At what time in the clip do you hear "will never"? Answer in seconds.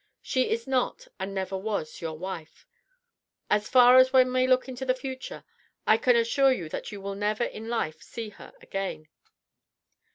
6.99-7.43